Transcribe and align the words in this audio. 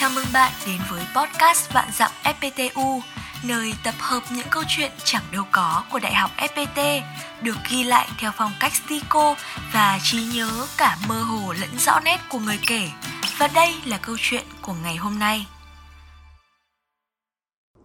Chào 0.00 0.10
mừng 0.14 0.24
bạn 0.32 0.52
đến 0.66 0.76
với 0.90 1.02
podcast 1.16 1.72
Vạn 1.72 1.88
Dặm 1.92 2.10
FPTU, 2.24 3.00
nơi 3.48 3.72
tập 3.84 3.94
hợp 3.98 4.20
những 4.36 4.46
câu 4.50 4.62
chuyện 4.68 4.90
chẳng 5.04 5.22
đâu 5.32 5.44
có 5.52 5.84
của 5.92 5.98
Đại 5.98 6.14
học 6.14 6.30
FPT, 6.36 7.00
được 7.42 7.56
ghi 7.70 7.84
lại 7.84 8.08
theo 8.18 8.30
phong 8.34 8.50
cách 8.60 8.72
stico 8.74 9.34
và 9.72 9.98
trí 10.02 10.18
nhớ 10.34 10.50
cả 10.78 10.96
mơ 11.08 11.22
hồ 11.22 11.52
lẫn 11.60 11.70
rõ 11.78 12.00
nét 12.04 12.16
của 12.28 12.38
người 12.38 12.58
kể. 12.66 12.88
Và 13.38 13.48
đây 13.54 13.74
là 13.86 13.98
câu 14.02 14.16
chuyện 14.18 14.42
của 14.62 14.74
ngày 14.84 14.96
hôm 14.96 15.18
nay. 15.18 15.46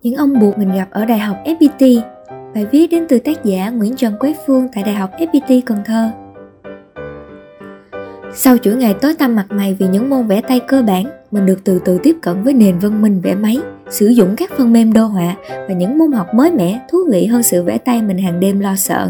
Những 0.01 0.15
ông 0.15 0.39
buộc 0.39 0.57
mình 0.57 0.75
gặp 0.75 0.87
ở 0.91 1.05
Đại 1.05 1.19
học 1.19 1.37
FPT 1.45 2.01
Bài 2.55 2.65
viết 2.71 2.87
đến 2.87 3.05
từ 3.09 3.19
tác 3.19 3.43
giả 3.43 3.69
Nguyễn 3.69 3.95
Trần 3.95 4.17
Quế 4.19 4.35
Phương 4.47 4.67
tại 4.75 4.83
Đại 4.83 4.95
học 4.95 5.11
FPT 5.17 5.61
Cần 5.65 5.83
Thơ 5.85 6.11
sau 8.37 8.57
chuỗi 8.57 8.75
ngày 8.75 8.93
tối 8.93 9.13
tăm 9.13 9.35
mặt 9.35 9.45
mày 9.49 9.75
vì 9.79 9.87
những 9.87 10.09
môn 10.09 10.27
vẽ 10.27 10.41
tay 10.41 10.59
cơ 10.59 10.81
bản, 10.81 11.05
mình 11.31 11.45
được 11.45 11.63
từ 11.63 11.79
từ 11.85 11.97
tiếp 12.03 12.15
cận 12.21 12.43
với 12.43 12.53
nền 12.53 12.79
văn 12.79 13.01
minh 13.01 13.21
vẽ 13.21 13.35
máy, 13.35 13.57
sử 13.89 14.07
dụng 14.07 14.35
các 14.37 14.51
phần 14.57 14.73
mềm 14.73 14.93
đô 14.93 15.05
họa 15.05 15.35
và 15.49 15.73
những 15.73 15.97
môn 15.97 16.11
học 16.11 16.27
mới 16.33 16.51
mẻ 16.51 16.79
thú 16.91 16.97
vị 17.11 17.25
hơn 17.25 17.43
sự 17.43 17.63
vẽ 17.63 17.77
tay 17.77 18.01
mình 18.01 18.17
hàng 18.17 18.39
đêm 18.39 18.59
lo 18.59 18.75
sợ. 18.75 19.09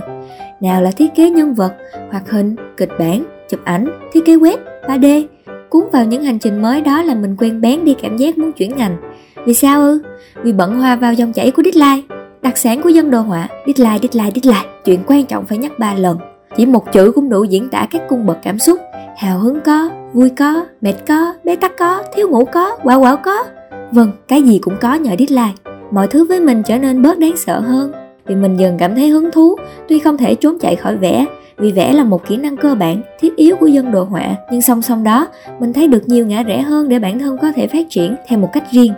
Nào 0.62 0.82
là 0.82 0.92
thiết 0.92 1.16
kế 1.16 1.30
nhân 1.30 1.54
vật, 1.54 1.74
hoạt 2.12 2.32
hình, 2.32 2.56
kịch 2.78 2.90
bản, 3.00 3.24
chụp 3.50 3.60
ảnh, 3.64 3.86
thiết 4.14 4.26
kế 4.26 4.36
web, 4.36 4.58
3D. 4.88 5.26
Cuốn 5.70 5.84
vào 5.94 6.06
những 6.06 6.24
hành 6.24 6.40
trình 6.40 6.62
mới 6.62 6.82
đó 6.82 7.02
là 7.02 7.16
mình 7.16 7.36
quen 7.40 7.62
bén 7.62 7.86
đi 7.86 7.96
cảm 8.02 8.18
giác 8.18 8.38
muốn 8.38 8.52
chuyển 8.52 8.76
ngành. 8.76 8.98
Vì 9.46 9.54
sao 9.54 9.82
ư? 9.82 10.02
Vì 10.44 10.54
bận 10.54 10.80
hoa 10.80 10.96
vào 10.96 11.14
dòng 11.14 11.34
chảy 11.34 11.52
của 11.52 11.64
deadline. 11.64 12.16
Đặc 12.42 12.58
sản 12.58 12.82
của 12.82 12.90
dân 12.90 13.12
đồ 13.12 13.22
họa, 13.22 13.48
deadline, 13.66 14.00
deadline, 14.02 14.32
deadline. 14.36 14.70
Chuyện 14.86 15.00
quan 15.08 15.26
trọng 15.26 15.46
phải 15.46 15.58
nhắc 15.58 15.80
ba 15.80 15.94
lần. 15.94 16.18
Chỉ 16.58 16.66
một 16.66 16.92
chữ 16.92 17.12
cũng 17.16 17.30
đủ 17.30 17.44
diễn 17.44 17.70
tả 17.70 17.88
các 17.92 18.02
cung 18.10 18.26
bậc 18.26 18.38
cảm 18.44 18.60
xúc. 18.60 18.80
Hào 19.18 19.40
hứng 19.40 19.60
có, 19.66 19.90
vui 20.14 20.30
có, 20.30 20.66
mệt 20.82 20.94
có, 21.08 21.34
bế 21.44 21.56
tắc 21.56 21.78
có, 21.78 22.04
thiếu 22.14 22.30
ngủ 22.30 22.46
có, 22.46 22.78
quả 22.84 22.96
quảo 22.96 23.18
có. 23.18 23.44
Vâng 23.92 24.12
cái 24.28 24.42
gì 24.42 24.60
cũng 24.60 24.76
có 24.82 24.94
nhờ 24.94 25.16
deadline. 25.20 25.54
Mọi 25.92 26.08
thứ 26.08 26.26
với 26.26 26.40
mình 26.40 26.64
trở 26.64 26.78
nên 26.78 27.02
bớt 27.02 27.20
đáng 27.20 27.38
sợ 27.38 27.60
hơn. 27.60 27.92
Vì 28.26 28.36
mình 28.36 28.58
dần 28.58 28.78
cảm 28.78 28.96
thấy 28.96 29.08
hứng 29.08 29.32
thú, 29.32 29.56
tuy 29.88 30.00
không 30.00 30.18
thể 30.18 30.36
trốn 30.36 30.58
chạy 30.60 30.76
khỏi 30.76 30.98
vẽ 30.98 31.26
vì 31.58 31.72
vẽ 31.72 31.94
là 31.94 32.04
một 32.04 32.28
kỹ 32.28 32.38
năng 32.38 32.58
cơ 32.58 32.76
bản, 32.76 33.02
thiết 33.20 33.36
yếu 33.36 33.56
của 33.56 33.68
dân 33.68 33.92
đồ 33.92 34.04
họa. 34.04 34.36
Nhưng 34.52 34.62
song 34.62 34.82
song 34.82 35.04
đó, 35.04 35.28
mình 35.60 35.74
thấy 35.74 35.88
được 35.88 36.10
nhiều 36.10 36.26
ngã 36.26 36.44
rẽ 36.44 36.62
hơn 36.62 36.90
để 36.90 37.00
bản 37.00 37.20
thân 37.20 37.38
có 37.42 37.52
thể 37.52 37.68
phát 37.68 37.86
triển 37.90 38.16
theo 38.28 38.40
một 38.40 38.50
cách 38.54 38.64
riêng. 38.72 38.94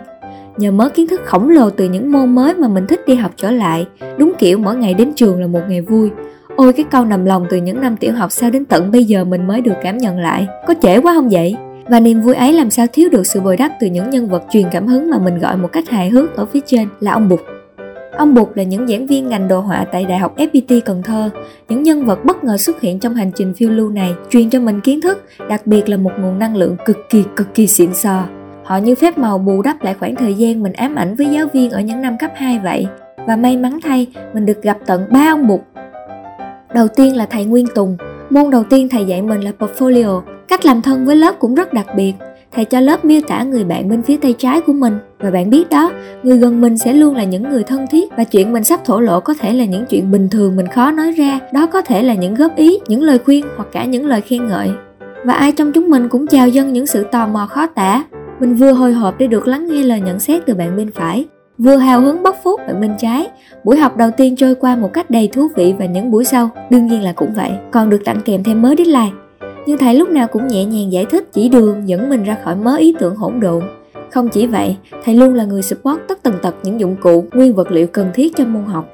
Nhờ 0.56 0.70
mớ 0.70 0.88
kiến 0.88 1.06
thức 1.06 1.20
khổng 1.24 1.48
lồ 1.48 1.70
từ 1.70 1.84
những 1.84 2.12
môn 2.12 2.34
mới 2.34 2.54
mà 2.54 2.68
mình 2.68 2.86
thích 2.86 3.00
đi 3.06 3.14
học 3.14 3.30
trở 3.36 3.50
lại. 3.50 3.86
Đúng 4.18 4.32
kiểu, 4.38 4.58
mỗi 4.58 4.76
ngày 4.76 4.94
đến 4.94 5.12
trường 5.16 5.40
là 5.40 5.46
một 5.46 5.60
ngày 5.68 5.80
vui. 5.80 6.10
Ôi 6.58 6.72
cái 6.72 6.86
câu 6.90 7.04
nằm 7.04 7.24
lòng 7.24 7.46
từ 7.50 7.56
những 7.56 7.80
năm 7.80 7.96
tiểu 7.96 8.12
học 8.12 8.32
sao 8.32 8.50
đến 8.50 8.64
tận 8.64 8.90
bây 8.90 9.04
giờ 9.04 9.24
mình 9.24 9.46
mới 9.46 9.60
được 9.60 9.74
cảm 9.82 9.98
nhận 9.98 10.18
lại 10.18 10.46
Có 10.66 10.74
trễ 10.82 11.00
quá 11.00 11.14
không 11.14 11.28
vậy? 11.28 11.56
Và 11.86 12.00
niềm 12.00 12.20
vui 12.20 12.34
ấy 12.34 12.52
làm 12.52 12.70
sao 12.70 12.86
thiếu 12.92 13.08
được 13.08 13.26
sự 13.26 13.40
bồi 13.40 13.56
đắp 13.56 13.72
từ 13.80 13.86
những 13.86 14.10
nhân 14.10 14.28
vật 14.28 14.42
truyền 14.50 14.66
cảm 14.72 14.86
hứng 14.86 15.10
mà 15.10 15.18
mình 15.18 15.38
gọi 15.38 15.56
một 15.56 15.68
cách 15.72 15.88
hài 15.88 16.08
hước 16.08 16.36
ở 16.36 16.46
phía 16.46 16.60
trên 16.66 16.88
là 17.00 17.12
ông 17.12 17.28
Bụt 17.28 17.40
Ông 18.16 18.34
Bụt 18.34 18.48
là 18.54 18.62
những 18.62 18.88
giảng 18.88 19.06
viên 19.06 19.28
ngành 19.28 19.48
đồ 19.48 19.60
họa 19.60 19.86
tại 19.92 20.04
Đại 20.04 20.18
học 20.18 20.36
FPT 20.36 20.80
Cần 20.80 21.02
Thơ. 21.02 21.30
Những 21.68 21.82
nhân 21.82 22.04
vật 22.04 22.24
bất 22.24 22.44
ngờ 22.44 22.56
xuất 22.56 22.80
hiện 22.80 22.98
trong 23.00 23.14
hành 23.14 23.30
trình 23.34 23.54
phiêu 23.54 23.70
lưu 23.70 23.90
này 23.90 24.14
truyền 24.30 24.50
cho 24.50 24.60
mình 24.60 24.80
kiến 24.80 25.00
thức, 25.00 25.24
đặc 25.48 25.66
biệt 25.66 25.88
là 25.88 25.96
một 25.96 26.12
nguồn 26.20 26.38
năng 26.38 26.56
lượng 26.56 26.76
cực 26.84 26.96
kỳ 27.10 27.24
cực 27.36 27.54
kỳ 27.54 27.66
xịn 27.66 27.94
sò. 27.94 28.24
Họ 28.64 28.76
như 28.76 28.94
phép 28.94 29.18
màu 29.18 29.38
bù 29.38 29.62
đắp 29.62 29.82
lại 29.82 29.94
khoảng 29.94 30.16
thời 30.16 30.34
gian 30.34 30.62
mình 30.62 30.72
ám 30.72 30.94
ảnh 30.94 31.14
với 31.14 31.26
giáo 31.26 31.46
viên 31.52 31.70
ở 31.70 31.80
những 31.80 32.02
năm 32.02 32.18
cấp 32.18 32.30
2 32.34 32.58
vậy. 32.58 32.86
Và 33.26 33.36
may 33.36 33.56
mắn 33.56 33.78
thay, 33.82 34.06
mình 34.34 34.46
được 34.46 34.62
gặp 34.62 34.78
tận 34.86 35.06
ba 35.10 35.32
ông 35.32 35.46
Bụt 35.46 35.60
Đầu 36.74 36.88
tiên 36.88 37.16
là 37.16 37.26
thầy 37.26 37.44
Nguyên 37.44 37.66
Tùng. 37.74 37.96
Môn 38.30 38.50
đầu 38.50 38.64
tiên 38.70 38.88
thầy 38.88 39.04
dạy 39.04 39.22
mình 39.22 39.40
là 39.40 39.52
portfolio. 39.58 40.22
Cách 40.48 40.66
làm 40.66 40.82
thân 40.82 41.06
với 41.06 41.16
lớp 41.16 41.34
cũng 41.38 41.54
rất 41.54 41.72
đặc 41.72 41.86
biệt. 41.96 42.12
Thầy 42.52 42.64
cho 42.64 42.80
lớp 42.80 43.04
miêu 43.04 43.20
tả 43.28 43.42
người 43.42 43.64
bạn 43.64 43.88
bên 43.88 44.02
phía 44.02 44.16
tay 44.16 44.34
trái 44.38 44.60
của 44.60 44.72
mình 44.72 44.98
và 45.18 45.30
bạn 45.30 45.50
biết 45.50 45.70
đó, 45.70 45.90
người 46.22 46.38
gần 46.38 46.60
mình 46.60 46.78
sẽ 46.78 46.92
luôn 46.92 47.16
là 47.16 47.24
những 47.24 47.42
người 47.42 47.62
thân 47.62 47.86
thiết 47.90 48.12
và 48.16 48.24
chuyện 48.24 48.52
mình 48.52 48.64
sắp 48.64 48.80
thổ 48.84 49.00
lộ 49.00 49.20
có 49.20 49.34
thể 49.34 49.52
là 49.52 49.64
những 49.64 49.86
chuyện 49.86 50.10
bình 50.10 50.28
thường 50.28 50.56
mình 50.56 50.66
khó 50.66 50.90
nói 50.90 51.12
ra, 51.12 51.40
đó 51.52 51.66
có 51.66 51.82
thể 51.82 52.02
là 52.02 52.14
những 52.14 52.34
góp 52.34 52.56
ý, 52.56 52.78
những 52.88 53.02
lời 53.02 53.18
khuyên 53.18 53.44
hoặc 53.56 53.68
cả 53.72 53.84
những 53.84 54.06
lời 54.06 54.20
khen 54.20 54.48
ngợi. 54.48 54.70
Và 55.24 55.32
ai 55.32 55.52
trong 55.52 55.72
chúng 55.72 55.90
mình 55.90 56.08
cũng 56.08 56.26
chào 56.26 56.48
dân 56.48 56.72
những 56.72 56.86
sự 56.86 57.04
tò 57.12 57.26
mò 57.26 57.46
khó 57.46 57.66
tả. 57.66 58.04
Mình 58.40 58.54
vừa 58.54 58.72
hồi 58.72 58.92
hộp 58.92 59.18
để 59.18 59.26
được 59.26 59.48
lắng 59.48 59.68
nghe 59.70 59.82
lời 59.82 60.00
nhận 60.00 60.20
xét 60.20 60.46
từ 60.46 60.54
bạn 60.54 60.76
bên 60.76 60.92
phải, 60.92 61.26
Vừa 61.58 61.76
hào 61.76 62.00
hứng 62.00 62.22
bóc 62.22 62.36
phốt 62.44 62.60
bạn 62.66 62.80
bên 62.80 62.94
trái, 62.98 63.28
buổi 63.64 63.76
học 63.76 63.96
đầu 63.96 64.10
tiên 64.16 64.36
trôi 64.36 64.54
qua 64.54 64.76
một 64.76 64.92
cách 64.92 65.10
đầy 65.10 65.28
thú 65.28 65.48
vị 65.56 65.74
và 65.78 65.86
những 65.86 66.10
buổi 66.10 66.24
sau 66.24 66.50
đương 66.70 66.86
nhiên 66.86 67.02
là 67.02 67.12
cũng 67.12 67.32
vậy, 67.36 67.50
còn 67.70 67.90
được 67.90 68.04
tặng 68.04 68.20
kèm 68.24 68.42
thêm 68.44 68.62
mớ 68.62 68.74
deadline. 68.78 69.10
Nhưng 69.66 69.78
thầy 69.78 69.94
lúc 69.94 70.08
nào 70.08 70.26
cũng 70.26 70.46
nhẹ 70.46 70.64
nhàng 70.64 70.92
giải 70.92 71.04
thích 71.04 71.32
chỉ 71.32 71.48
đường 71.48 71.88
dẫn 71.88 72.08
mình 72.08 72.24
ra 72.24 72.36
khỏi 72.44 72.56
mớ 72.56 72.76
ý 72.76 72.94
tưởng 73.00 73.16
hỗn 73.16 73.40
độn. 73.40 73.62
Không 74.10 74.28
chỉ 74.28 74.46
vậy, 74.46 74.76
thầy 75.04 75.14
luôn 75.14 75.34
là 75.34 75.44
người 75.44 75.62
support 75.62 76.00
tất 76.08 76.22
tần 76.22 76.34
tật 76.42 76.54
những 76.62 76.80
dụng 76.80 76.96
cụ, 77.00 77.24
nguyên 77.32 77.54
vật 77.54 77.70
liệu 77.70 77.86
cần 77.86 78.10
thiết 78.14 78.36
cho 78.36 78.44
môn 78.44 78.64
học. 78.64 78.88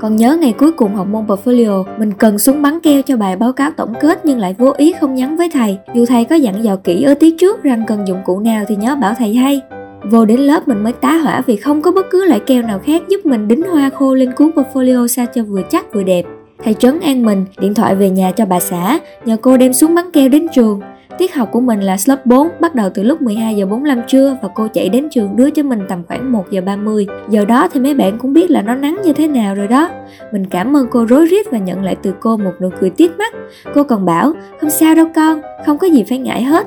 Còn 0.00 0.16
nhớ 0.16 0.36
ngày 0.40 0.54
cuối 0.58 0.72
cùng 0.72 0.94
học 0.94 1.06
môn 1.06 1.26
portfolio, 1.26 1.84
mình 1.98 2.12
cần 2.18 2.38
súng 2.38 2.62
bắn 2.62 2.80
keo 2.80 3.02
cho 3.02 3.16
bài 3.16 3.36
báo 3.36 3.52
cáo 3.52 3.70
tổng 3.70 3.94
kết 4.00 4.24
nhưng 4.24 4.38
lại 4.38 4.54
vô 4.58 4.72
ý 4.76 4.94
không 5.00 5.14
nhắn 5.14 5.36
với 5.36 5.50
thầy. 5.52 5.78
Dù 5.94 6.06
thầy 6.06 6.24
có 6.24 6.36
dặn 6.36 6.64
dò 6.64 6.76
kỹ 6.76 7.02
ở 7.02 7.14
tiết 7.14 7.34
trước 7.38 7.62
rằng 7.62 7.84
cần 7.86 8.08
dụng 8.08 8.22
cụ 8.24 8.40
nào 8.40 8.64
thì 8.68 8.76
nhớ 8.76 8.96
bảo 8.96 9.14
thầy 9.18 9.34
hay. 9.34 9.60
Vô 10.04 10.24
đến 10.24 10.40
lớp 10.40 10.68
mình 10.68 10.84
mới 10.84 10.92
tá 10.92 11.16
hỏa 11.16 11.42
vì 11.46 11.56
không 11.56 11.82
có 11.82 11.92
bất 11.92 12.06
cứ 12.10 12.24
loại 12.24 12.40
keo 12.40 12.62
nào 12.62 12.78
khác 12.78 13.02
giúp 13.08 13.26
mình 13.26 13.48
đính 13.48 13.62
hoa 13.62 13.90
khô 13.90 14.14
lên 14.14 14.32
cuốn 14.32 14.50
portfolio 14.50 15.06
sao 15.06 15.26
cho 15.34 15.42
vừa 15.42 15.62
chắc 15.70 15.94
vừa 15.94 16.02
đẹp. 16.02 16.22
Thầy 16.64 16.74
trấn 16.74 17.00
an 17.00 17.22
mình, 17.22 17.44
điện 17.60 17.74
thoại 17.74 17.94
về 17.94 18.10
nhà 18.10 18.30
cho 18.30 18.46
bà 18.46 18.60
xã, 18.60 18.98
nhờ 19.24 19.36
cô 19.42 19.56
đem 19.56 19.72
xuống 19.72 19.94
bắn 19.94 20.10
keo 20.10 20.28
đến 20.28 20.46
trường. 20.54 20.80
Tiết 21.18 21.34
học 21.34 21.48
của 21.52 21.60
mình 21.60 21.80
là 21.80 21.96
slot 21.96 22.18
4, 22.24 22.48
bắt 22.60 22.74
đầu 22.74 22.90
từ 22.94 23.02
lúc 23.02 23.22
12 23.22 23.56
giờ 23.56 23.66
45 23.66 24.00
trưa 24.08 24.36
và 24.42 24.48
cô 24.54 24.68
chạy 24.68 24.88
đến 24.88 25.08
trường 25.10 25.36
đưa 25.36 25.50
cho 25.50 25.62
mình 25.62 25.80
tầm 25.88 26.02
khoảng 26.08 26.32
1 26.32 26.44
giờ 26.50 26.60
30. 26.60 27.06
Giờ 27.28 27.44
đó 27.44 27.68
thì 27.72 27.80
mấy 27.80 27.94
bạn 27.94 28.18
cũng 28.18 28.32
biết 28.32 28.50
là 28.50 28.62
nó 28.62 28.74
nắng 28.74 28.98
như 29.04 29.12
thế 29.12 29.28
nào 29.28 29.54
rồi 29.54 29.68
đó. 29.68 29.90
Mình 30.32 30.46
cảm 30.46 30.76
ơn 30.76 30.86
cô 30.90 31.06
rối 31.06 31.26
rít 31.26 31.46
và 31.50 31.58
nhận 31.58 31.82
lại 31.82 31.96
từ 32.02 32.12
cô 32.20 32.36
một 32.36 32.52
nụ 32.60 32.68
cười 32.80 32.90
tiếc 32.90 33.18
mắt. 33.18 33.34
Cô 33.74 33.84
còn 33.84 34.04
bảo, 34.04 34.32
không 34.60 34.70
sao 34.70 34.94
đâu 34.94 35.06
con, 35.14 35.40
không 35.66 35.78
có 35.78 35.86
gì 35.86 36.04
phải 36.08 36.18
ngại 36.18 36.42
hết 36.42 36.66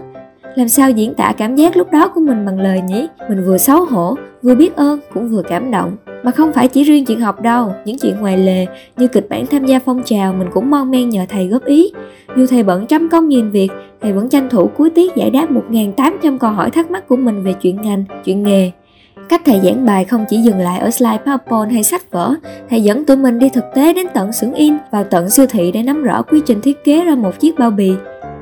làm 0.55 0.69
sao 0.69 0.91
diễn 0.91 1.13
tả 1.13 1.33
cảm 1.38 1.55
giác 1.55 1.77
lúc 1.77 1.91
đó 1.91 2.07
của 2.07 2.21
mình 2.21 2.45
bằng 2.45 2.59
lời 2.59 2.81
nhỉ? 2.81 3.07
Mình 3.29 3.43
vừa 3.45 3.57
xấu 3.57 3.85
hổ 3.85 4.16
vừa 4.41 4.55
biết 4.55 4.75
ơn 4.75 4.99
cũng 5.13 5.29
vừa 5.29 5.41
cảm 5.41 5.71
động. 5.71 5.95
Mà 6.23 6.31
không 6.31 6.53
phải 6.53 6.67
chỉ 6.67 6.83
riêng 6.83 7.05
chuyện 7.05 7.19
học 7.19 7.41
đâu 7.41 7.71
những 7.85 7.97
chuyện 7.97 8.19
ngoài 8.19 8.38
lề 8.38 8.65
như 8.97 9.07
kịch 9.07 9.29
bản 9.29 9.45
tham 9.47 9.65
gia 9.65 9.79
phong 9.79 10.03
trào 10.03 10.33
mình 10.33 10.47
cũng 10.53 10.69
mon 10.69 10.91
men 10.91 11.09
nhờ 11.09 11.25
thầy 11.29 11.47
góp 11.47 11.65
ý. 11.65 11.91
Dù 12.35 12.45
thầy 12.45 12.63
bận 12.63 12.85
trăm 12.88 13.09
công 13.09 13.29
nghìn 13.29 13.51
việc 13.51 13.69
thầy 14.01 14.13
vẫn 14.13 14.29
tranh 14.29 14.49
thủ 14.49 14.69
cuối 14.77 14.89
tiết 14.89 15.15
giải 15.15 15.29
đáp 15.29 15.47
1.800 15.71 16.38
câu 16.38 16.51
hỏi 16.51 16.71
thắc 16.71 16.91
mắc 16.91 17.07
của 17.07 17.15
mình 17.15 17.44
về 17.44 17.53
chuyện 17.53 17.81
ngành 17.81 18.03
chuyện 18.25 18.44
nghề. 18.44 18.71
Cách 19.29 19.41
thầy 19.45 19.59
giảng 19.63 19.85
bài 19.85 20.05
không 20.05 20.25
chỉ 20.29 20.38
dừng 20.38 20.57
lại 20.57 20.79
ở 20.79 20.91
slide 20.91 21.19
PowerPoint 21.25 21.73
hay 21.73 21.83
sách 21.83 22.11
vở, 22.11 22.33
thầy 22.69 22.81
dẫn 22.81 23.05
tụi 23.05 23.17
mình 23.17 23.39
đi 23.39 23.49
thực 23.49 23.65
tế 23.75 23.94
đến 23.94 24.07
tận 24.13 24.33
xưởng 24.33 24.53
in, 24.53 24.73
vào 24.91 25.03
tận 25.03 25.29
siêu 25.29 25.45
thị 25.49 25.71
để 25.71 25.83
nắm 25.83 26.03
rõ 26.03 26.21
quy 26.21 26.41
trình 26.45 26.61
thiết 26.61 26.83
kế 26.83 27.05
ra 27.05 27.15
một 27.15 27.39
chiếc 27.39 27.59
bao 27.59 27.71
bì, 27.71 27.94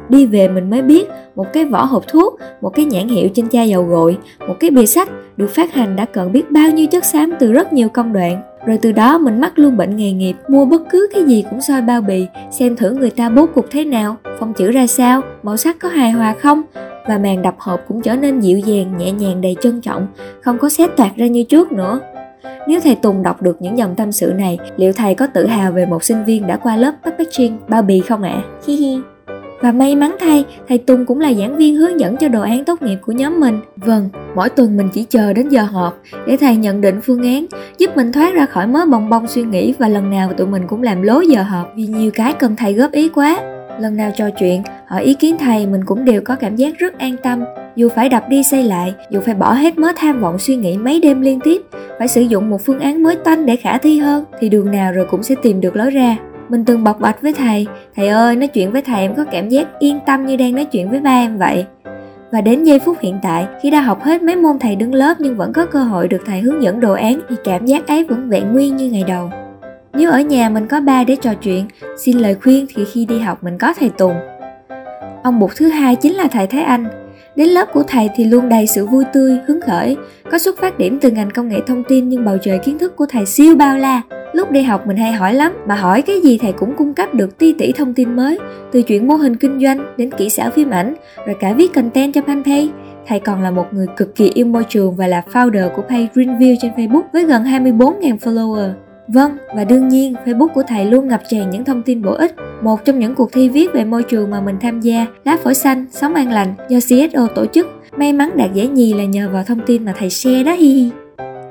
đi 0.09 0.25
về 0.25 0.47
mình 0.47 0.69
mới 0.69 0.81
biết 0.81 1.07
một 1.35 1.53
cái 1.53 1.65
vỏ 1.65 1.85
hộp 1.85 2.07
thuốc 2.07 2.39
một 2.61 2.69
cái 2.69 2.85
nhãn 2.85 3.07
hiệu 3.07 3.29
trên 3.33 3.49
chai 3.49 3.69
dầu 3.69 3.83
gội 3.83 4.17
một 4.47 4.55
cái 4.59 4.69
bìa 4.69 4.85
sách 4.85 5.09
được 5.37 5.49
phát 5.49 5.73
hành 5.73 5.95
đã 5.95 6.05
cần 6.05 6.31
biết 6.31 6.51
bao 6.51 6.71
nhiêu 6.71 6.87
chất 6.87 7.05
xám 7.05 7.33
từ 7.39 7.51
rất 7.51 7.73
nhiều 7.73 7.89
công 7.89 8.13
đoạn 8.13 8.41
rồi 8.65 8.79
từ 8.81 8.91
đó 8.91 9.17
mình 9.17 9.41
mắc 9.41 9.59
luôn 9.59 9.77
bệnh 9.77 9.95
nghề 9.95 10.11
nghiệp 10.11 10.35
mua 10.47 10.65
bất 10.65 10.81
cứ 10.89 11.07
cái 11.13 11.23
gì 11.23 11.43
cũng 11.49 11.61
soi 11.61 11.81
bao 11.81 12.01
bì 12.01 12.27
xem 12.51 12.75
thử 12.75 12.91
người 12.91 13.09
ta 13.09 13.29
bố 13.29 13.45
cục 13.45 13.65
thế 13.71 13.85
nào 13.85 14.15
phong 14.39 14.53
chữ 14.53 14.71
ra 14.71 14.87
sao 14.87 15.21
màu 15.43 15.57
sắc 15.57 15.79
có 15.79 15.89
hài 15.89 16.11
hòa 16.11 16.35
không 16.39 16.61
và 17.07 17.17
màn 17.17 17.41
đập 17.41 17.55
hộp 17.57 17.79
cũng 17.87 18.01
trở 18.01 18.15
nên 18.15 18.39
dịu 18.39 18.59
dàng 18.59 18.97
nhẹ 18.97 19.11
nhàng 19.11 19.41
đầy 19.41 19.55
trân 19.61 19.81
trọng 19.81 20.07
không 20.41 20.57
có 20.57 20.69
xét 20.69 20.89
toạc 20.97 21.15
ra 21.15 21.27
như 21.27 21.43
trước 21.43 21.71
nữa 21.71 21.99
nếu 22.67 22.79
thầy 22.79 22.95
Tùng 22.95 23.23
đọc 23.23 23.41
được 23.41 23.61
những 23.61 23.77
dòng 23.77 23.95
tâm 23.95 24.11
sự 24.11 24.33
này, 24.37 24.59
liệu 24.77 24.93
thầy 24.93 25.15
có 25.15 25.27
tự 25.27 25.47
hào 25.47 25.71
về 25.71 25.85
một 25.85 26.03
sinh 26.03 26.25
viên 26.25 26.47
đã 26.47 26.57
qua 26.57 26.75
lớp 26.75 26.93
packaging 27.03 27.57
bao 27.67 27.81
bì 27.81 28.01
không 28.01 28.23
ạ? 28.23 28.31
À? 28.31 28.43
Hi 28.67 28.75
hi. 28.75 29.12
Và 29.63 29.71
may 29.71 29.95
mắn 29.95 30.15
thay, 30.19 30.45
thầy 30.67 30.77
Tùng 30.77 31.05
cũng 31.05 31.19
là 31.19 31.33
giảng 31.33 31.57
viên 31.57 31.75
hướng 31.75 31.99
dẫn 31.99 32.17
cho 32.17 32.27
đồ 32.27 32.41
án 32.41 32.65
tốt 32.65 32.81
nghiệp 32.81 32.97
của 33.01 33.11
nhóm 33.11 33.39
mình. 33.39 33.59
Vâng, 33.75 34.09
mỗi 34.35 34.49
tuần 34.49 34.77
mình 34.77 34.89
chỉ 34.93 35.03
chờ 35.03 35.33
đến 35.33 35.49
giờ 35.49 35.63
họp 35.63 36.01
để 36.27 36.37
thầy 36.37 36.55
nhận 36.55 36.81
định 36.81 37.01
phương 37.01 37.23
án, 37.23 37.45
giúp 37.77 37.97
mình 37.97 38.11
thoát 38.11 38.33
ra 38.33 38.45
khỏi 38.45 38.67
mớ 38.67 38.85
bong 38.85 39.09
bông 39.09 39.27
suy 39.27 39.43
nghĩ 39.43 39.73
và 39.79 39.87
lần 39.87 40.09
nào 40.09 40.33
tụi 40.33 40.47
mình 40.47 40.63
cũng 40.67 40.83
làm 40.83 41.01
lố 41.01 41.21
giờ 41.21 41.43
họp 41.43 41.73
vì 41.75 41.85
nhiều 41.85 42.11
cái 42.13 42.33
cần 42.33 42.55
thầy 42.55 42.73
góp 42.73 42.91
ý 42.91 43.09
quá. 43.09 43.39
Lần 43.79 43.97
nào 43.97 44.11
trò 44.17 44.29
chuyện, 44.29 44.61
hỏi 44.87 45.03
ý 45.03 45.13
kiến 45.13 45.35
thầy 45.39 45.67
mình 45.67 45.81
cũng 45.85 46.05
đều 46.05 46.21
có 46.21 46.35
cảm 46.35 46.55
giác 46.55 46.77
rất 46.77 46.99
an 46.99 47.15
tâm. 47.23 47.43
Dù 47.75 47.89
phải 47.89 48.09
đập 48.09 48.29
đi 48.29 48.43
xây 48.51 48.63
lại, 48.63 48.93
dù 49.09 49.19
phải 49.19 49.35
bỏ 49.35 49.53
hết 49.53 49.77
mớ 49.77 49.87
tham 49.95 50.21
vọng 50.21 50.39
suy 50.39 50.55
nghĩ 50.55 50.77
mấy 50.77 50.99
đêm 50.99 51.21
liên 51.21 51.39
tiếp, 51.43 51.61
phải 51.99 52.07
sử 52.07 52.21
dụng 52.21 52.49
một 52.49 52.61
phương 52.65 52.79
án 52.79 53.03
mới 53.03 53.15
toanh 53.15 53.45
để 53.45 53.55
khả 53.55 53.77
thi 53.77 53.99
hơn, 53.99 54.25
thì 54.39 54.49
đường 54.49 54.71
nào 54.71 54.91
rồi 54.91 55.05
cũng 55.09 55.23
sẽ 55.23 55.35
tìm 55.41 55.61
được 55.61 55.75
lối 55.75 55.89
ra. 55.89 56.17
Mình 56.53 56.65
từng 56.65 56.83
bộc 56.83 56.99
bạch 56.99 57.21
với 57.21 57.33
thầy, 57.33 57.67
thầy 57.95 58.07
ơi, 58.07 58.35
nói 58.35 58.47
chuyện 58.47 58.71
với 58.71 58.81
thầy 58.81 59.01
em 59.01 59.15
có 59.15 59.25
cảm 59.31 59.49
giác 59.49 59.67
yên 59.79 59.99
tâm 60.05 60.25
như 60.25 60.35
đang 60.37 60.55
nói 60.55 60.65
chuyện 60.65 60.89
với 60.89 60.99
ba 60.99 61.11
em 61.11 61.37
vậy. 61.37 61.65
Và 62.31 62.41
đến 62.41 62.63
giây 62.63 62.79
phút 62.79 62.97
hiện 63.01 63.19
tại, 63.23 63.47
khi 63.61 63.71
đã 63.71 63.81
học 63.81 64.03
hết 64.03 64.23
mấy 64.23 64.35
môn 64.35 64.59
thầy 64.59 64.75
đứng 64.75 64.93
lớp 64.93 65.13
nhưng 65.19 65.37
vẫn 65.37 65.53
có 65.53 65.65
cơ 65.65 65.83
hội 65.83 66.07
được 66.07 66.21
thầy 66.25 66.39
hướng 66.39 66.63
dẫn 66.63 66.79
đồ 66.79 66.93
án 66.93 67.19
thì 67.29 67.35
cảm 67.43 67.65
giác 67.65 67.87
ấy 67.87 68.03
vẫn 68.03 68.29
vẹn 68.29 68.53
nguyên 68.53 68.77
như 68.77 68.89
ngày 68.91 69.03
đầu. 69.07 69.31
Nếu 69.93 70.11
ở 70.11 70.19
nhà 70.21 70.49
mình 70.49 70.67
có 70.67 70.79
ba 70.81 71.03
để 71.03 71.15
trò 71.15 71.33
chuyện, 71.33 71.65
xin 71.97 72.17
lời 72.17 72.35
khuyên 72.43 72.65
thì 72.75 72.85
khi 72.85 73.05
đi 73.05 73.19
học 73.19 73.43
mình 73.43 73.57
có 73.57 73.73
thầy 73.79 73.89
Tùng. 73.89 74.15
Ông 75.23 75.39
bụt 75.39 75.51
thứ 75.55 75.67
hai 75.67 75.95
chính 75.95 76.13
là 76.13 76.27
thầy 76.27 76.47
Thái 76.47 76.63
Anh. 76.63 76.85
Đến 77.35 77.49
lớp 77.49 77.73
của 77.73 77.83
thầy 77.83 78.09
thì 78.15 78.23
luôn 78.23 78.49
đầy 78.49 78.67
sự 78.67 78.85
vui 78.85 79.05
tươi, 79.13 79.37
hứng 79.47 79.61
khởi. 79.61 79.97
Có 80.31 80.37
xuất 80.37 80.59
phát 80.59 80.77
điểm 80.77 80.99
từ 81.01 81.11
ngành 81.11 81.31
công 81.31 81.49
nghệ 81.49 81.57
thông 81.67 81.83
tin 81.83 82.09
nhưng 82.09 82.25
bầu 82.25 82.37
trời 82.41 82.59
kiến 82.59 82.77
thức 82.79 82.95
của 82.95 83.05
thầy 83.09 83.25
siêu 83.25 83.55
bao 83.55 83.77
la. 83.77 84.01
Lúc 84.33 84.51
đi 84.51 84.61
học 84.61 84.87
mình 84.87 84.97
hay 84.97 85.13
hỏi 85.13 85.33
lắm, 85.33 85.53
mà 85.67 85.75
hỏi 85.75 86.01
cái 86.01 86.21
gì 86.21 86.37
thầy 86.37 86.51
cũng 86.51 86.73
cung 86.77 86.93
cấp 86.93 87.13
được 87.13 87.37
ti 87.37 87.53
tỷ 87.53 87.71
thông 87.71 87.93
tin 87.93 88.15
mới, 88.15 88.39
từ 88.71 88.81
chuyện 88.81 89.07
mô 89.07 89.15
hình 89.15 89.35
kinh 89.35 89.59
doanh 89.59 89.85
đến 89.97 90.11
kỹ 90.17 90.29
xảo 90.29 90.49
phim 90.51 90.69
ảnh, 90.69 90.95
rồi 91.25 91.35
cả 91.39 91.53
viết 91.53 91.73
content 91.73 92.13
cho 92.13 92.21
fanpage. 92.21 92.69
Thầy 93.07 93.19
còn 93.19 93.41
là 93.41 93.51
một 93.51 93.65
người 93.71 93.87
cực 93.97 94.15
kỳ 94.15 94.31
yêu 94.33 94.45
môi 94.45 94.63
trường 94.69 94.95
và 94.95 95.07
là 95.07 95.23
founder 95.33 95.69
của 95.69 95.81
page 95.81 96.07
Greenview 96.13 96.55
trên 96.61 96.71
Facebook 96.71 97.03
với 97.13 97.25
gần 97.25 97.43
24.000 97.43 98.17
follower. 98.17 98.69
Vâng, 99.07 99.37
và 99.55 99.63
đương 99.63 99.87
nhiên 99.87 100.15
Facebook 100.25 100.47
của 100.47 100.63
thầy 100.67 100.85
luôn 100.85 101.07
ngập 101.07 101.21
tràn 101.29 101.49
những 101.49 101.65
thông 101.65 101.81
tin 101.81 102.01
bổ 102.01 102.13
ích. 102.13 102.35
Một 102.61 102.85
trong 102.85 102.99
những 102.99 103.15
cuộc 103.15 103.31
thi 103.31 103.49
viết 103.49 103.73
về 103.73 103.83
môi 103.83 104.03
trường 104.03 104.31
mà 104.31 104.41
mình 104.41 104.57
tham 104.61 104.81
gia, 104.81 105.05
Lá 105.25 105.37
phổi 105.43 105.53
xanh, 105.53 105.85
sống 105.91 106.13
an 106.13 106.31
lành 106.31 106.53
do 106.69 106.79
CSO 106.79 107.27
tổ 107.27 107.45
chức. 107.45 107.67
May 107.97 108.13
mắn 108.13 108.29
đạt 108.35 108.53
giải 108.53 108.67
nhì 108.67 108.93
là 108.93 109.03
nhờ 109.03 109.29
vào 109.33 109.43
thông 109.43 109.59
tin 109.65 109.85
mà 109.85 109.93
thầy 109.99 110.09
share 110.09 110.43
đó 110.43 110.51
hi 110.51 110.67
hi. 110.67 110.89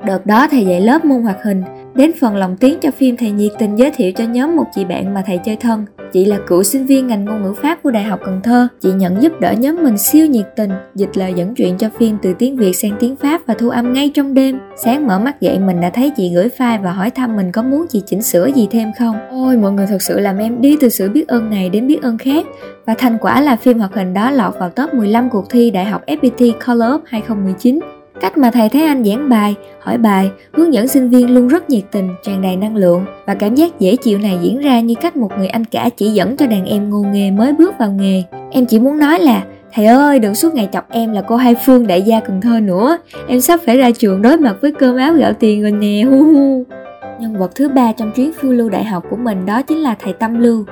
Đợt 0.05 0.25
đó 0.25 0.47
thầy 0.51 0.65
dạy 0.65 0.81
lớp 0.81 1.05
môn 1.05 1.21
hoạt 1.21 1.43
hình, 1.43 1.63
đến 1.95 2.11
phần 2.21 2.35
lồng 2.35 2.57
tiếng 2.57 2.79
cho 2.81 2.91
phim 2.91 3.17
thầy 3.17 3.31
nhiệt 3.31 3.51
tình 3.59 3.75
giới 3.75 3.91
thiệu 3.91 4.11
cho 4.11 4.23
nhóm 4.23 4.55
một 4.55 4.65
chị 4.75 4.85
bạn 4.85 5.13
mà 5.13 5.23
thầy 5.25 5.37
chơi 5.37 5.55
thân. 5.55 5.85
Chị 6.13 6.25
là 6.25 6.39
cựu 6.47 6.63
sinh 6.63 6.85
viên 6.85 7.07
ngành 7.07 7.25
ngôn 7.25 7.43
ngữ 7.43 7.53
Pháp 7.53 7.83
của 7.83 7.91
Đại 7.91 8.03
học 8.03 8.19
Cần 8.25 8.39
Thơ. 8.43 8.67
Chị 8.81 8.91
nhận 8.91 9.21
giúp 9.21 9.31
đỡ 9.39 9.51
nhóm 9.51 9.83
mình 9.83 9.97
siêu 9.97 10.27
nhiệt 10.27 10.45
tình, 10.55 10.71
dịch 10.95 11.17
lời 11.17 11.33
dẫn 11.35 11.55
chuyện 11.55 11.77
cho 11.77 11.89
phim 11.99 12.17
từ 12.21 12.33
tiếng 12.39 12.57
Việt 12.57 12.73
sang 12.73 12.91
tiếng 12.99 13.15
Pháp 13.15 13.41
và 13.47 13.53
thu 13.53 13.69
âm 13.69 13.93
ngay 13.93 14.11
trong 14.13 14.33
đêm. 14.33 14.59
Sáng 14.75 15.07
mở 15.07 15.19
mắt 15.19 15.41
dậy 15.41 15.59
mình 15.59 15.81
đã 15.81 15.89
thấy 15.89 16.11
chị 16.17 16.31
gửi 16.35 16.49
file 16.57 16.81
và 16.81 16.91
hỏi 16.91 17.09
thăm 17.09 17.35
mình 17.35 17.51
có 17.51 17.61
muốn 17.61 17.85
chị 17.89 18.01
chỉnh 18.05 18.21
sửa 18.21 18.45
gì 18.55 18.67
thêm 18.71 18.91
không. 18.99 19.15
Ôi 19.29 19.57
mọi 19.57 19.71
người 19.71 19.85
thật 19.87 20.01
sự 20.01 20.19
làm 20.19 20.37
em 20.37 20.61
đi 20.61 20.77
từ 20.81 20.89
sự 20.89 21.09
biết 21.09 21.27
ơn 21.27 21.49
này 21.49 21.69
đến 21.69 21.87
biết 21.87 22.01
ơn 22.01 22.17
khác. 22.17 22.45
Và 22.85 22.93
thành 22.97 23.17
quả 23.21 23.41
là 23.41 23.55
phim 23.55 23.79
hoạt 23.79 23.93
hình 23.93 24.13
đó 24.13 24.31
lọt 24.31 24.53
vào 24.59 24.69
top 24.69 24.93
15 24.93 25.29
cuộc 25.29 25.49
thi 25.49 25.71
Đại 25.71 25.85
học 25.85 26.01
FPT 26.07 26.53
Color 26.65 26.95
Up 26.95 27.01
2019 27.05 27.79
Cách 28.23 28.37
mà 28.37 28.51
thầy 28.51 28.69
thấy 28.69 28.83
anh 28.83 29.03
giảng 29.03 29.29
bài, 29.29 29.55
hỏi 29.79 29.97
bài, 29.97 30.31
hướng 30.51 30.73
dẫn 30.73 30.87
sinh 30.87 31.09
viên 31.09 31.33
luôn 31.33 31.47
rất 31.47 31.69
nhiệt 31.69 31.83
tình, 31.91 32.09
tràn 32.23 32.41
đầy 32.41 32.55
năng 32.55 32.75
lượng 32.75 33.05
và 33.25 33.33
cảm 33.33 33.55
giác 33.55 33.79
dễ 33.79 33.95
chịu 33.95 34.19
này 34.19 34.37
diễn 34.41 34.59
ra 34.59 34.79
như 34.79 34.95
cách 35.01 35.15
một 35.15 35.29
người 35.37 35.47
anh 35.47 35.65
cả 35.65 35.89
chỉ 35.97 36.09
dẫn 36.09 36.37
cho 36.37 36.47
đàn 36.47 36.65
em 36.65 36.89
ngô 36.89 37.03
nghề 37.13 37.31
mới 37.31 37.53
bước 37.53 37.73
vào 37.79 37.91
nghề. 37.91 38.23
Em 38.51 38.65
chỉ 38.65 38.79
muốn 38.79 38.99
nói 38.99 39.19
là 39.19 39.43
Thầy 39.73 39.85
ơi, 39.85 40.19
đừng 40.19 40.35
suốt 40.35 40.53
ngày 40.53 40.69
chọc 40.73 40.89
em 40.89 41.11
là 41.13 41.21
cô 41.21 41.35
Hai 41.35 41.55
Phương 41.65 41.87
đại 41.87 42.01
gia 42.01 42.19
Cần 42.19 42.41
Thơ 42.41 42.59
nữa. 42.59 42.97
Em 43.27 43.41
sắp 43.41 43.59
phải 43.65 43.77
ra 43.77 43.91
trường 43.91 44.21
đối 44.21 44.37
mặt 44.37 44.55
với 44.61 44.71
cơm 44.71 44.97
áo 44.97 45.13
gạo 45.13 45.33
tiền 45.33 45.61
rồi 45.61 45.71
nè. 45.71 46.01
Hu 46.01 46.23
hu. 46.23 46.63
Nhân 47.19 47.37
vật 47.37 47.51
thứ 47.55 47.69
ba 47.69 47.91
trong 47.91 48.11
chuyến 48.15 48.31
phiêu 48.33 48.51
lưu 48.51 48.69
đại 48.69 48.83
học 48.83 49.03
của 49.09 49.15
mình 49.15 49.45
đó 49.45 49.61
chính 49.61 49.77
là 49.77 49.95
thầy 49.99 50.13
Tâm 50.13 50.39
Lưu. 50.39 50.65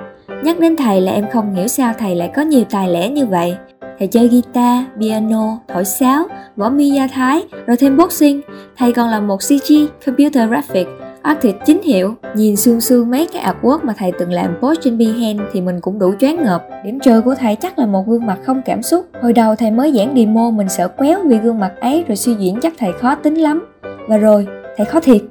Nhắc 0.44 0.60
đến 0.60 0.76
thầy 0.76 1.02
là 1.02 1.12
em 1.12 1.26
không 1.34 1.56
hiểu 1.56 1.68
sao 1.68 1.94
thầy 2.00 2.16
lại 2.16 2.32
có 2.36 2.42
nhiều 2.42 2.64
tài 2.70 2.90
lẻ 2.90 3.10
như 3.10 3.26
vậy. 3.26 3.56
Thầy 4.00 4.08
chơi 4.08 4.28
guitar, 4.28 4.84
piano, 5.00 5.58
thổi 5.68 5.86
sáo, 5.86 6.28
võ 6.56 6.70
mi 6.70 6.90
gia 6.90 7.08
thái, 7.08 7.44
rồi 7.68 7.78
thêm 7.78 7.98
boxing. 7.98 8.42
Thầy 8.78 8.94
còn 8.94 9.10
là 9.10 9.20
một 9.20 9.38
CG, 9.38 9.74
Computer 10.06 10.50
Graphic, 10.50 10.88
artist 11.22 11.56
chính 11.66 11.82
hiệu. 11.84 12.16
Nhìn 12.36 12.56
xương 12.56 12.82
xương 12.82 13.12
mấy 13.12 13.28
cái 13.34 13.44
artwork 13.44 13.80
mà 13.84 13.94
thầy 13.98 14.12
từng 14.20 14.32
làm 14.32 14.56
post 14.62 14.82
trên 14.82 14.98
Behance 14.98 15.44
thì 15.54 15.62
mình 15.62 15.82
cũng 15.82 16.00
đủ 16.00 16.14
choáng 16.20 16.44
ngợp. 16.44 16.64
Điểm 16.86 17.00
trừ 17.00 17.22
của 17.22 17.36
thầy 17.36 17.56
chắc 17.56 17.80
là 17.80 17.86
một 17.86 18.08
gương 18.08 18.26
mặt 18.26 18.38
không 18.46 18.62
cảm 18.66 18.82
xúc. 18.82 19.06
Hồi 19.22 19.34
đầu 19.34 19.56
thầy 19.56 19.72
mới 19.72 19.94
giảng 19.98 20.14
demo 20.16 20.50
mình 20.50 20.70
sợ 20.70 20.88
quéo 20.88 21.20
vì 21.26 21.38
gương 21.38 21.60
mặt 21.60 21.72
ấy 21.80 22.04
rồi 22.08 22.16
suy 22.16 22.34
diễn 22.34 22.60
chắc 22.62 22.74
thầy 22.78 22.92
khó 22.92 23.16
tính 23.16 23.36
lắm. 23.36 23.66
Và 24.08 24.18
rồi, 24.18 24.48
thầy 24.78 24.86
khó 24.86 25.00
thiệt. 25.00 25.22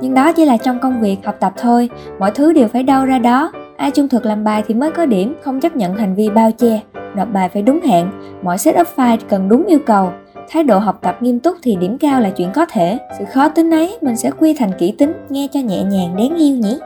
Nhưng 0.00 0.14
đó 0.14 0.32
chỉ 0.32 0.44
là 0.44 0.56
trong 0.56 0.78
công 0.80 1.00
việc 1.00 1.16
học 1.24 1.36
tập 1.40 1.52
thôi, 1.56 1.90
mọi 2.18 2.30
thứ 2.30 2.52
đều 2.52 2.68
phải 2.68 2.82
đâu 2.82 3.04
ra 3.04 3.18
đó. 3.18 3.52
Ai 3.76 3.90
trung 3.90 4.08
thực 4.08 4.26
làm 4.26 4.44
bài 4.44 4.64
thì 4.68 4.74
mới 4.74 4.90
có 4.90 5.06
điểm, 5.06 5.34
không 5.42 5.60
chấp 5.60 5.76
nhận 5.76 5.94
hành 5.94 6.14
vi 6.14 6.30
bao 6.30 6.50
che 6.58 6.80
nộp 7.16 7.28
bài 7.32 7.48
phải 7.48 7.62
đúng 7.62 7.80
hạn, 7.80 8.10
mọi 8.42 8.58
setup 8.58 8.86
file 8.96 9.18
cần 9.28 9.48
đúng 9.48 9.66
yêu 9.66 9.78
cầu. 9.86 10.10
Thái 10.50 10.64
độ 10.64 10.78
học 10.78 10.98
tập 11.02 11.16
nghiêm 11.20 11.40
túc 11.40 11.56
thì 11.62 11.76
điểm 11.76 11.98
cao 11.98 12.20
là 12.20 12.30
chuyện 12.30 12.50
có 12.54 12.66
thể. 12.70 12.98
Sự 13.18 13.24
khó 13.24 13.48
tính 13.48 13.70
ấy 13.70 13.98
mình 14.00 14.16
sẽ 14.16 14.30
quy 14.30 14.54
thành 14.54 14.70
kỹ 14.78 14.94
tính, 14.98 15.12
nghe 15.28 15.48
cho 15.52 15.60
nhẹ 15.60 15.82
nhàng 15.82 16.16
đáng 16.16 16.36
yêu 16.38 16.56
nhỉ. 16.56 16.78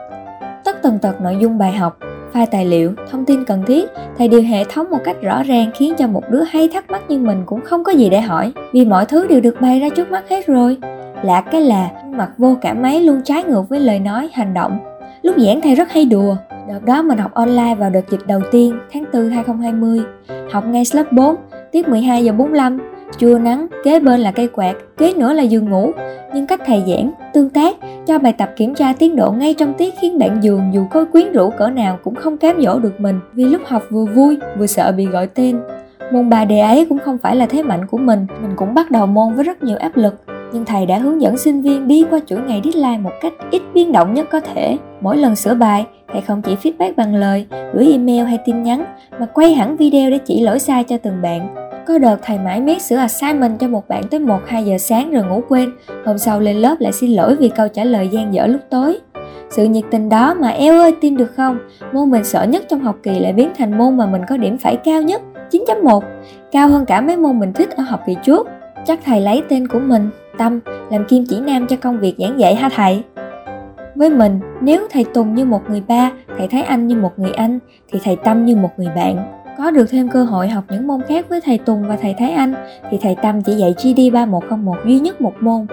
Tất 0.63 0.81
tần 0.81 0.99
tật 0.99 1.21
nội 1.21 1.37
dung 1.39 1.57
bài 1.57 1.71
học, 1.71 1.97
file 2.33 2.45
tài 2.51 2.65
liệu, 2.65 2.93
thông 3.11 3.25
tin 3.25 3.45
cần 3.45 3.63
thiết, 3.67 3.89
thầy 4.17 4.27
điều 4.27 4.41
hệ 4.41 4.63
thống 4.63 4.89
một 4.89 4.99
cách 5.03 5.21
rõ 5.21 5.43
ràng 5.43 5.71
khiến 5.75 5.93
cho 5.97 6.07
một 6.07 6.23
đứa 6.29 6.41
hay 6.41 6.67
thắc 6.67 6.91
mắc 6.91 7.01
như 7.09 7.19
mình 7.19 7.43
cũng 7.45 7.61
không 7.61 7.83
có 7.83 7.91
gì 7.91 8.09
để 8.09 8.21
hỏi, 8.21 8.51
vì 8.73 8.85
mọi 8.85 9.05
thứ 9.05 9.27
đều 9.27 9.41
được 9.41 9.61
bày 9.61 9.79
ra 9.79 9.89
trước 9.89 10.11
mắt 10.11 10.29
hết 10.29 10.47
rồi. 10.47 10.77
Lạ 11.23 11.41
cái 11.51 11.61
là 11.61 11.89
mặt 12.11 12.29
vô 12.37 12.55
cảm 12.61 12.81
mấy 12.81 13.01
luôn 13.01 13.21
trái 13.23 13.43
ngược 13.43 13.69
với 13.69 13.79
lời 13.79 13.99
nói, 13.99 14.29
hành 14.33 14.53
động. 14.53 14.77
Lúc 15.21 15.35
giảng 15.37 15.61
thầy 15.61 15.75
rất 15.75 15.91
hay 15.91 16.05
đùa, 16.05 16.35
Đợt 16.67 16.85
đó 16.85 17.01
mình 17.01 17.17
học 17.17 17.33
online 17.33 17.75
vào 17.75 17.89
đợt 17.89 18.09
dịch 18.09 18.27
đầu 18.27 18.41
tiên 18.51 18.79
tháng 18.91 19.05
4 19.13 19.29
2020 19.29 19.99
Học 20.51 20.65
ngay 20.67 20.83
lớp 20.93 21.11
4, 21.11 21.35
tiết 21.71 21.87
12 21.87 22.23
giờ 22.23 22.31
45 22.31 22.79
chua 23.17 23.39
nắng, 23.39 23.67
kế 23.83 23.99
bên 23.99 24.19
là 24.19 24.31
cây 24.31 24.47
quạt, 24.47 24.75
kế 24.97 25.13
nữa 25.13 25.33
là 25.33 25.43
giường 25.43 25.69
ngủ. 25.69 25.91
Nhưng 26.33 26.47
cách 26.47 26.61
thầy 26.65 26.83
giảng, 26.87 27.11
tương 27.33 27.49
tác, 27.49 27.75
cho 28.07 28.19
bài 28.19 28.33
tập 28.33 28.49
kiểm 28.55 28.75
tra 28.75 28.93
tiến 28.93 29.15
độ 29.15 29.31
ngay 29.31 29.53
trong 29.53 29.73
tiết 29.73 29.93
khiến 30.01 30.19
bạn 30.19 30.43
giường 30.43 30.61
dù 30.73 30.85
có 30.91 31.05
quyến 31.05 31.31
rũ 31.31 31.49
cỡ 31.49 31.69
nào 31.69 31.99
cũng 32.03 32.15
không 32.15 32.37
cám 32.37 32.61
dỗ 32.61 32.79
được 32.79 32.99
mình 32.99 33.19
Vì 33.33 33.45
lúc 33.45 33.61
học 33.65 33.83
vừa 33.89 34.05
vui, 34.05 34.37
vừa 34.57 34.67
sợ 34.67 34.91
bị 34.91 35.05
gọi 35.05 35.27
tên. 35.27 35.59
Môn 36.11 36.29
bài 36.29 36.45
đề 36.45 36.59
ấy 36.59 36.85
cũng 36.89 36.99
không 36.99 37.17
phải 37.17 37.35
là 37.35 37.45
thế 37.45 37.63
mạnh 37.63 37.87
của 37.87 37.97
mình 37.97 38.27
Mình 38.41 38.51
cũng 38.55 38.73
bắt 38.73 38.91
đầu 38.91 39.05
môn 39.05 39.33
với 39.35 39.43
rất 39.43 39.63
nhiều 39.63 39.77
áp 39.77 39.97
lực 39.97 40.34
nhưng 40.55 40.65
thầy 40.65 40.85
đã 40.85 40.97
hướng 40.97 41.21
dẫn 41.21 41.37
sinh 41.37 41.61
viên 41.61 41.87
đi 41.87 42.05
qua 42.09 42.19
chuỗi 42.27 42.39
ngày 42.39 42.61
deadline 42.63 42.97
một 42.97 43.11
cách 43.21 43.33
ít 43.51 43.61
biến 43.73 43.91
động 43.91 44.13
nhất 44.13 44.27
có 44.31 44.39
thể. 44.39 44.77
Mỗi 45.01 45.17
lần 45.17 45.35
sửa 45.35 45.53
bài, 45.53 45.85
thầy 46.11 46.21
không 46.21 46.41
chỉ 46.41 46.55
feedback 46.55 46.93
bằng 46.97 47.15
lời, 47.15 47.45
gửi 47.73 47.91
email 47.91 48.23
hay 48.23 48.39
tin 48.45 48.63
nhắn, 48.63 48.85
mà 49.19 49.25
quay 49.25 49.53
hẳn 49.53 49.77
video 49.77 50.09
để 50.09 50.17
chỉ 50.17 50.41
lỗi 50.41 50.59
sai 50.59 50.83
cho 50.83 50.97
từng 50.97 51.21
bạn. 51.21 51.55
Có 51.87 51.97
đợt 51.97 52.17
thầy 52.23 52.37
mãi 52.37 52.61
miết 52.61 52.81
sửa 52.81 52.95
assignment 52.95 53.59
cho 53.59 53.67
một 53.67 53.87
bạn 53.87 54.03
tới 54.11 54.19
1-2 54.19 54.63
giờ 54.63 54.77
sáng 54.77 55.11
rồi 55.11 55.23
ngủ 55.23 55.41
quên, 55.49 55.71
hôm 56.05 56.17
sau 56.17 56.39
lên 56.39 56.55
lớp 56.55 56.75
lại 56.79 56.91
xin 56.91 57.11
lỗi 57.11 57.35
vì 57.35 57.49
câu 57.49 57.67
trả 57.67 57.83
lời 57.83 58.07
gian 58.07 58.33
dở 58.33 58.47
lúc 58.47 58.61
tối. 58.69 58.99
Sự 59.49 59.65
nhiệt 59.65 59.83
tình 59.91 60.09
đó 60.09 60.33
mà 60.33 60.49
eo 60.49 60.81
ơi 60.81 60.93
tin 61.01 61.17
được 61.17 61.31
không, 61.35 61.57
môn 61.93 62.11
mình 62.11 62.23
sợ 62.23 62.43
nhất 62.43 62.63
trong 62.69 62.79
học 62.79 62.95
kỳ 63.03 63.19
lại 63.19 63.33
biến 63.33 63.49
thành 63.57 63.77
môn 63.77 63.97
mà 63.97 64.05
mình 64.05 64.21
có 64.29 64.37
điểm 64.37 64.57
phải 64.57 64.75
cao 64.75 65.01
nhất, 65.01 65.21
9.1, 65.51 66.01
cao 66.51 66.67
hơn 66.67 66.85
cả 66.85 67.01
mấy 67.01 67.17
môn 67.17 67.39
mình 67.39 67.53
thích 67.53 67.69
ở 67.69 67.83
học 67.83 68.01
kỳ 68.07 68.15
trước. 68.23 68.47
Chắc 68.85 68.99
thầy 69.05 69.21
lấy 69.21 69.43
tên 69.49 69.67
của 69.67 69.79
mình 69.79 70.09
Tâm 70.37 70.59
làm 70.91 71.05
kim 71.05 71.25
chỉ 71.29 71.39
nam 71.39 71.67
cho 71.67 71.75
công 71.75 71.99
việc 71.99 72.15
giảng 72.17 72.39
dạy 72.39 72.55
ha 72.55 72.69
thầy? 72.75 73.03
Với 73.95 74.09
mình, 74.09 74.39
nếu 74.61 74.87
thầy 74.91 75.03
Tùng 75.03 75.35
như 75.35 75.45
một 75.45 75.69
người 75.69 75.83
ba, 75.87 76.11
thầy 76.37 76.47
Thái 76.47 76.61
anh 76.61 76.87
như 76.87 76.95
một 76.95 77.19
người 77.19 77.31
anh, 77.31 77.59
thì 77.91 77.99
thầy 78.03 78.15
Tâm 78.15 78.45
như 78.45 78.55
một 78.55 78.69
người 78.77 78.89
bạn. 78.95 79.41
Có 79.57 79.71
được 79.71 79.85
thêm 79.89 80.09
cơ 80.09 80.23
hội 80.23 80.47
học 80.47 80.63
những 80.69 80.87
môn 80.87 81.01
khác 81.07 81.25
với 81.29 81.41
thầy 81.41 81.57
Tùng 81.57 81.87
và 81.87 81.97
thầy 82.01 82.15
Thái 82.17 82.31
Anh, 82.31 82.53
thì 82.91 82.97
thầy 83.01 83.15
Tâm 83.23 83.41
chỉ 83.41 83.53
dạy 83.53 83.75
GD 83.77 84.13
3101 84.13 84.77
duy 84.85 84.99
nhất 84.99 85.21
một 85.21 85.33
môn. 85.39 85.67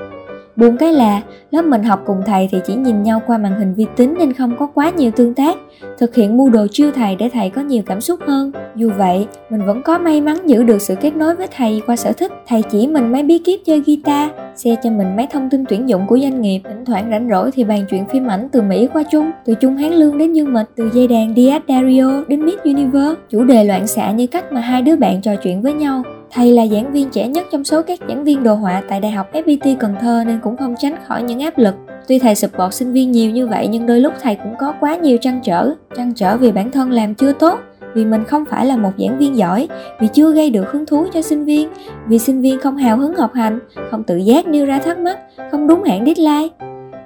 Buồn 0.57 0.77
cái 0.77 0.93
là, 0.93 1.21
lớp 1.51 1.63
mình 1.63 1.83
học 1.83 2.03
cùng 2.07 2.23
thầy 2.27 2.49
thì 2.53 2.59
chỉ 2.67 2.75
nhìn 2.75 3.03
nhau 3.03 3.23
qua 3.27 3.39
màn 3.39 3.59
hình 3.59 3.75
vi 3.75 3.87
tính 3.97 4.15
nên 4.19 4.33
không 4.33 4.57
có 4.59 4.67
quá 4.67 4.91
nhiều 4.91 5.11
tương 5.11 5.35
tác, 5.35 5.57
thực 5.99 6.15
hiện 6.15 6.37
mua 6.37 6.49
đồ 6.49 6.67
chiêu 6.71 6.91
thầy 6.95 7.17
để 7.17 7.29
thầy 7.29 7.51
có 7.51 7.63
nhiều 7.63 7.83
cảm 7.87 8.01
xúc 8.01 8.21
hơn. 8.27 8.53
Dù 8.77 8.91
vậy, 8.97 9.27
mình 9.51 9.67
vẫn 9.67 9.83
có 9.83 9.99
may 9.99 10.21
mắn 10.21 10.37
giữ 10.47 10.63
được 10.63 10.83
sự 10.83 10.95
kết 10.95 11.17
nối 11.17 11.37
với 11.37 11.47
thầy 11.57 11.83
qua 11.87 11.97
sở 11.97 12.13
thích. 12.13 12.33
Thầy 12.47 12.63
chỉ 12.63 12.87
mình 12.87 13.13
mấy 13.13 13.23
bí 13.23 13.39
kíp 13.39 13.61
chơi 13.65 13.83
guitar, 13.87 14.31
share 14.57 14.81
cho 14.83 14.91
mình 14.91 15.17
mấy 15.17 15.27
thông 15.33 15.51
tin 15.51 15.65
tuyển 15.69 15.89
dụng 15.89 16.07
của 16.07 16.19
doanh 16.19 16.41
nghiệp. 16.41 16.61
Thỉnh 16.65 16.85
thoảng 16.85 17.11
rảnh 17.11 17.29
rỗi 17.31 17.51
thì 17.51 17.65
bàn 17.65 17.85
chuyện 17.91 18.07
phim 18.07 18.27
ảnh 18.27 18.49
từ 18.53 18.63
Mỹ 18.63 18.89
qua 18.93 19.03
Trung, 19.03 19.31
từ 19.45 19.55
Trung 19.55 19.77
Hán 19.77 19.93
Lương 19.93 20.19
đến 20.19 20.33
Dương 20.33 20.53
Mịch, 20.53 20.67
từ 20.77 20.91
dây 20.93 21.09
đàn 21.09 21.35
Diaz 21.35 21.61
Dario 21.69 22.25
đến 22.29 22.47
Miss 22.47 22.63
Universe. 22.65 23.21
Chủ 23.31 23.45
đề 23.45 23.65
loạn 23.65 23.87
xạ 23.87 24.13
như 24.13 24.27
cách 24.27 24.53
mà 24.53 24.61
hai 24.61 24.83
đứa 24.83 24.97
bạn 24.97 25.21
trò 25.23 25.37
chuyện 25.37 25.63
với 25.63 25.73
nhau. 25.73 26.03
Thầy 26.35 26.53
là 26.53 26.67
giảng 26.67 26.93
viên 26.93 27.11
trẻ 27.11 27.29
nhất 27.29 27.47
trong 27.53 27.65
số 27.65 27.83
các 27.83 27.99
giảng 28.09 28.25
viên 28.25 28.43
đồ 28.43 28.55
họa 28.55 28.83
tại 28.89 29.01
Đại 29.01 29.13
học 29.13 29.33
FPT 29.33 29.77
Cần 29.81 29.95
Thơ 30.01 30.25
nên 30.27 30.41
cũng 30.43 30.57
không 30.57 30.75
tránh 30.79 30.97
khỏi 31.07 31.23
những 31.23 31.41
áp 31.41 31.59
lực. 31.59 31.75
Tuy 32.09 32.19
thầy 32.19 32.35
support 32.35 32.75
sinh 32.75 32.93
viên 32.93 33.13
nhiều 33.13 33.31
như 33.31 33.47
vậy 33.47 33.67
nhưng 33.67 33.87
đôi 33.87 34.01
lúc 34.01 34.13
thầy 34.23 34.35
cũng 34.35 34.55
có 34.59 34.75
quá 34.81 34.97
nhiều 34.97 35.17
trăn 35.21 35.41
trở. 35.45 35.71
Trăn 35.97 36.13
trở 36.15 36.37
vì 36.37 36.53
bản 36.53 36.71
thân 36.71 36.91
làm 36.91 37.15
chưa 37.15 37.33
tốt, 37.33 37.59
vì 37.95 38.05
mình 38.05 38.25
không 38.25 38.45
phải 38.45 38.67
là 38.67 38.77
một 38.77 38.91
giảng 38.99 39.19
viên 39.19 39.37
giỏi, 39.37 39.69
vì 40.01 40.09
chưa 40.13 40.33
gây 40.33 40.51
được 40.51 40.73
hứng 40.73 40.87
thú 40.87 41.07
cho 41.13 41.23
sinh 41.23 41.45
viên, 41.45 41.69
vì 42.09 42.19
sinh 42.19 42.41
viên 42.41 42.61
không 42.61 42.77
hào 42.77 42.97
hứng 42.97 43.15
học 43.15 43.33
hành, 43.35 43.59
không 43.91 44.05
tự 44.05 44.17
giác 44.17 44.47
nêu 44.47 44.67
ra 44.67 44.79
thắc 44.79 44.99
mắc, 44.99 45.19
không 45.51 45.67
đúng 45.67 45.83
hạn 45.85 46.05
deadline. 46.07 46.49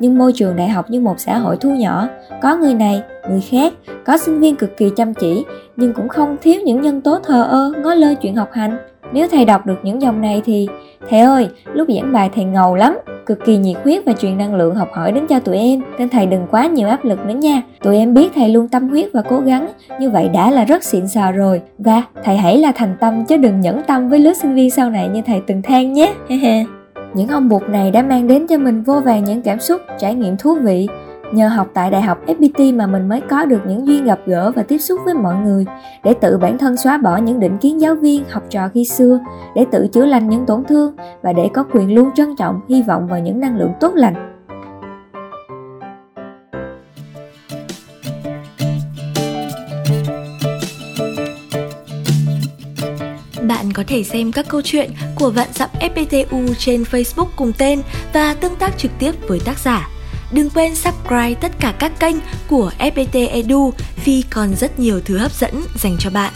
Nhưng 0.00 0.18
môi 0.18 0.32
trường 0.32 0.56
đại 0.56 0.68
học 0.68 0.90
như 0.90 1.00
một 1.00 1.20
xã 1.20 1.38
hội 1.38 1.56
thu 1.56 1.70
nhỏ, 1.70 2.08
có 2.42 2.56
người 2.56 2.74
này, 2.74 3.02
người 3.30 3.40
khác, 3.40 3.72
có 4.04 4.16
sinh 4.18 4.40
viên 4.40 4.56
cực 4.56 4.76
kỳ 4.76 4.90
chăm 4.96 5.14
chỉ, 5.14 5.44
nhưng 5.76 5.92
cũng 5.92 6.08
không 6.08 6.36
thiếu 6.42 6.60
những 6.64 6.80
nhân 6.80 7.00
tố 7.00 7.18
thờ 7.24 7.42
ơ, 7.42 7.72
ngó 7.82 7.94
lơ 7.94 8.14
chuyện 8.14 8.36
học 8.36 8.48
hành. 8.52 8.78
Nếu 9.12 9.28
thầy 9.28 9.44
đọc 9.44 9.66
được 9.66 9.78
những 9.82 10.02
dòng 10.02 10.20
này 10.20 10.42
thì 10.44 10.68
Thầy 11.10 11.20
ơi, 11.20 11.48
lúc 11.72 11.88
giảng 11.88 12.12
bài 12.12 12.30
thầy 12.34 12.44
ngầu 12.44 12.76
lắm 12.76 12.98
Cực 13.26 13.44
kỳ 13.44 13.56
nhiệt 13.56 13.76
huyết 13.84 14.04
và 14.06 14.12
truyền 14.12 14.38
năng 14.38 14.54
lượng 14.54 14.74
học 14.74 14.88
hỏi 14.92 15.12
đến 15.12 15.26
cho 15.26 15.40
tụi 15.40 15.56
em 15.56 15.82
Nên 15.98 16.08
thầy 16.08 16.26
đừng 16.26 16.46
quá 16.50 16.66
nhiều 16.66 16.88
áp 16.88 17.04
lực 17.04 17.26
nữa 17.26 17.34
nha. 17.34 17.62
Tụi 17.82 17.96
em 17.96 18.14
biết 18.14 18.32
thầy 18.34 18.48
luôn 18.48 18.68
tâm 18.68 18.88
huyết 18.88 19.08
và 19.12 19.22
cố 19.22 19.40
gắng 19.40 19.68
Như 20.00 20.10
vậy 20.10 20.28
đã 20.28 20.50
là 20.50 20.64
rất 20.64 20.84
xịn 20.84 21.08
sò 21.08 21.32
rồi. 21.32 21.60
Và 21.78 22.02
thầy 22.24 22.36
hãy 22.36 22.58
là 22.58 22.72
thành 22.72 22.96
tâm 23.00 23.24
chứ 23.24 23.36
đừng 23.36 23.60
nhẫn 23.60 23.82
tâm 23.82 24.08
với 24.08 24.18
lứa 24.18 24.32
sinh 24.32 24.54
viên 24.54 24.70
sau 24.70 24.90
này 24.90 25.08
như 25.08 25.22
thầy 25.26 25.40
từng 25.46 25.62
than 25.62 25.92
nhé. 25.92 26.14
Những 27.14 27.28
ông 27.28 27.48
bụt 27.48 27.62
này 27.68 27.90
đã 27.90 28.02
mang 28.02 28.28
đến 28.28 28.46
cho 28.46 28.58
mình 28.58 28.82
vô 28.82 29.00
vàng 29.00 29.24
những 29.24 29.42
cảm 29.42 29.60
xúc, 29.60 29.80
trải 29.98 30.14
nghiệm 30.14 30.36
thú 30.36 30.54
vị. 30.54 30.88
Nhờ 31.32 31.48
học 31.48 31.70
tại 31.74 31.90
Đại 31.90 32.02
học 32.02 32.18
FPT 32.26 32.76
mà 32.76 32.86
mình 32.86 33.08
mới 33.08 33.20
có 33.20 33.44
được 33.44 33.60
những 33.66 33.86
duyên 33.86 34.04
gặp 34.04 34.18
gỡ 34.26 34.52
và 34.56 34.62
tiếp 34.62 34.78
xúc 34.78 35.00
với 35.04 35.14
mọi 35.14 35.36
người 35.36 35.66
để 36.04 36.14
tự 36.20 36.38
bản 36.38 36.58
thân 36.58 36.76
xóa 36.76 36.98
bỏ 36.98 37.16
những 37.16 37.40
định 37.40 37.58
kiến 37.58 37.80
giáo 37.80 37.94
viên, 37.94 38.24
học 38.30 38.42
trò 38.50 38.68
khi 38.68 38.84
xưa, 38.84 39.18
để 39.54 39.66
tự 39.72 39.88
chữa 39.92 40.06
lành 40.06 40.28
những 40.28 40.46
tổn 40.46 40.64
thương 40.64 40.96
và 41.22 41.32
để 41.32 41.48
có 41.54 41.64
quyền 41.72 41.94
luôn 41.94 42.10
trân 42.14 42.36
trọng, 42.36 42.60
hy 42.68 42.82
vọng 42.82 43.06
vào 43.06 43.20
những 43.20 43.40
năng 43.40 43.56
lượng 43.56 43.72
tốt 43.80 43.92
lành. 43.94 44.14
Bạn 53.48 53.66
có 53.74 53.84
thể 53.86 54.02
xem 54.02 54.32
các 54.32 54.46
câu 54.48 54.60
chuyện 54.64 54.90
của 55.14 55.30
Vạn 55.30 55.48
Dặm 55.52 55.68
FPTU 55.80 56.54
trên 56.58 56.82
Facebook 56.82 57.28
cùng 57.36 57.52
tên 57.58 57.82
và 58.12 58.34
tương 58.40 58.56
tác 58.56 58.78
trực 58.78 58.90
tiếp 58.98 59.12
với 59.28 59.40
tác 59.44 59.58
giả. 59.58 59.88
Đừng 60.32 60.50
quên 60.50 60.74
subscribe 60.74 61.34
tất 61.34 61.52
cả 61.60 61.74
các 61.78 61.92
kênh 62.00 62.16
của 62.48 62.70
FPT 62.78 63.28
Edu 63.28 63.72
vì 64.04 64.22
còn 64.30 64.54
rất 64.54 64.78
nhiều 64.78 65.00
thứ 65.04 65.18
hấp 65.18 65.32
dẫn 65.32 65.62
dành 65.74 65.96
cho 65.98 66.10
bạn. 66.10 66.32